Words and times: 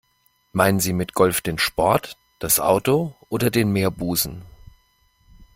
Meinen 0.51 0.79
Sie 0.79 0.93
mit 0.93 1.13
Golf 1.13 1.41
den 1.41 1.59
Sport, 1.59 2.17
das 2.39 2.59
Auto 2.59 3.15
oder 3.29 3.51
den 3.51 3.71
Meerbusen? 3.71 4.41